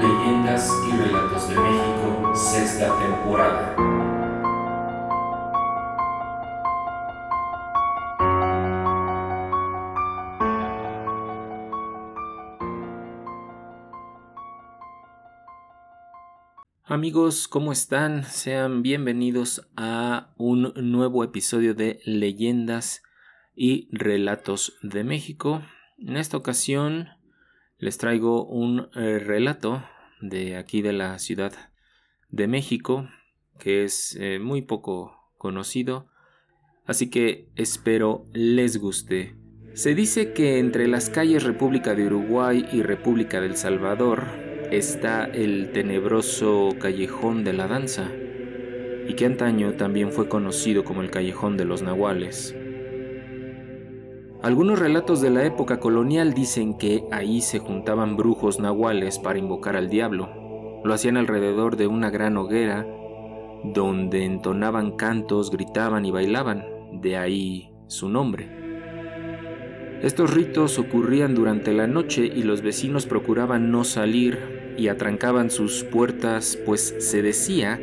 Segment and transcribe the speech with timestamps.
[0.00, 3.76] Leyendas y Relatos de México, sexta temporada.
[16.86, 18.24] Amigos, ¿cómo están?
[18.24, 23.02] Sean bienvenidos a un nuevo episodio de Leyendas
[23.54, 25.60] y Relatos de México.
[25.98, 27.19] En esta ocasión
[27.80, 29.82] les traigo un eh, relato
[30.20, 31.52] de aquí de la Ciudad
[32.28, 33.08] de México
[33.58, 36.08] que es eh, muy poco conocido,
[36.86, 39.36] así que espero les guste.
[39.74, 44.24] Se dice que entre las calles República de Uruguay y República del Salvador
[44.70, 48.10] está el tenebroso Callejón de la Danza,
[49.06, 52.54] y que antaño también fue conocido como el Callejón de los Nahuales.
[54.42, 59.76] Algunos relatos de la época colonial dicen que ahí se juntaban brujos nahuales para invocar
[59.76, 60.80] al diablo.
[60.82, 62.86] Lo hacían alrededor de una gran hoguera
[63.64, 66.64] donde entonaban cantos, gritaban y bailaban,
[67.02, 68.48] de ahí su nombre.
[70.02, 75.84] Estos ritos ocurrían durante la noche y los vecinos procuraban no salir y atrancaban sus
[75.84, 77.78] puertas, pues se decía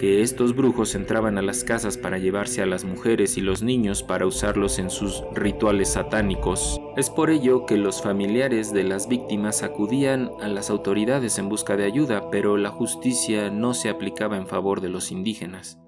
[0.00, 4.02] que estos brujos entraban a las casas para llevarse a las mujeres y los niños
[4.02, 6.80] para usarlos en sus rituales satánicos.
[6.96, 11.76] Es por ello que los familiares de las víctimas acudían a las autoridades en busca
[11.76, 15.78] de ayuda, pero la justicia no se aplicaba en favor de los indígenas.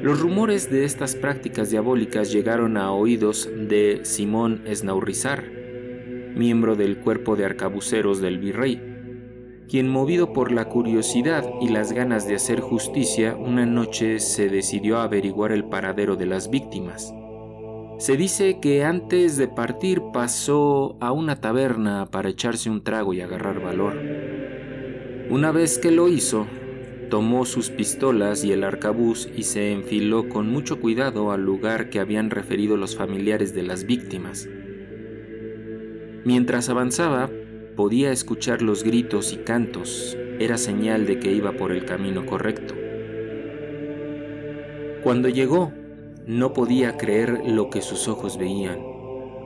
[0.00, 5.44] Los rumores de estas prácticas diabólicas llegaron a oídos de Simón Esnaurrizar,
[6.34, 8.89] miembro del cuerpo de arcabuceros del virrey,
[9.70, 14.98] quien movido por la curiosidad y las ganas de hacer justicia, una noche se decidió
[14.98, 17.14] a averiguar el paradero de las víctimas.
[17.98, 23.20] Se dice que antes de partir pasó a una taberna para echarse un trago y
[23.20, 23.94] agarrar valor.
[25.30, 26.48] Una vez que lo hizo,
[27.08, 32.00] tomó sus pistolas y el arcabuz y se enfiló con mucho cuidado al lugar que
[32.00, 34.48] habían referido los familiares de las víctimas.
[36.24, 37.30] Mientras avanzaba,
[37.80, 42.74] Podía escuchar los gritos y cantos, era señal de que iba por el camino correcto.
[45.02, 45.72] Cuando llegó,
[46.26, 48.80] no podía creer lo que sus ojos veían.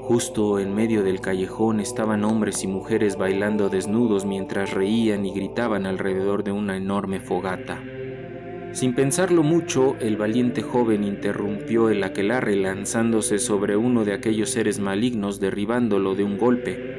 [0.01, 5.87] Justo en medio del callejón estaban hombres y mujeres bailando desnudos mientras reían y gritaban
[5.87, 7.85] alrededor de una enorme fogata.
[8.73, 14.81] Sin pensarlo mucho, el valiente joven interrumpió el aquelarre lanzándose sobre uno de aquellos seres
[14.81, 16.94] malignos derribándolo de un golpe.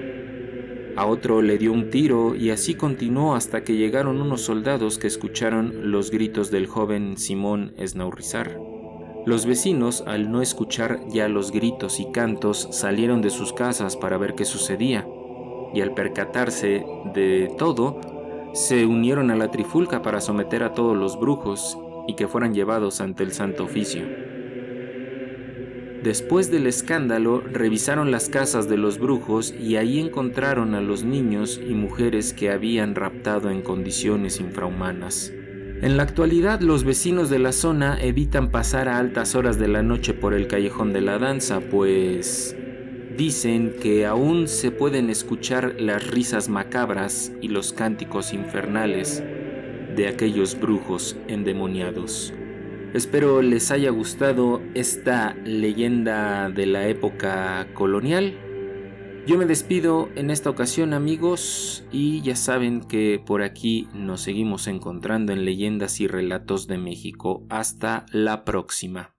[0.98, 5.08] A otro le dio un tiro y así continuó hasta que llegaron unos soldados que
[5.08, 8.58] escucharon los gritos del joven Simón Esnaurrizar.
[9.26, 14.18] Los vecinos, al no escuchar ya los gritos y cantos, salieron de sus casas para
[14.18, 15.06] ver qué sucedía,
[15.74, 18.00] y al percatarse de todo,
[18.54, 23.02] se unieron a la trifulca para someter a todos los brujos y que fueran llevados
[23.02, 24.35] ante el Santo Oficio.
[26.06, 31.60] Después del escándalo, revisaron las casas de los brujos y ahí encontraron a los niños
[31.60, 35.34] y mujeres que habían raptado en condiciones infrahumanas.
[35.82, 39.82] En la actualidad, los vecinos de la zona evitan pasar a altas horas de la
[39.82, 42.56] noche por el callejón de la danza, pues
[43.18, 49.24] dicen que aún se pueden escuchar las risas macabras y los cánticos infernales
[49.96, 52.32] de aquellos brujos endemoniados.
[52.96, 58.40] Espero les haya gustado esta leyenda de la época colonial.
[59.28, 64.68] Yo me despido en esta ocasión amigos y ya saben que por aquí nos seguimos
[64.68, 67.44] encontrando en leyendas y relatos de México.
[67.50, 69.15] Hasta la próxima.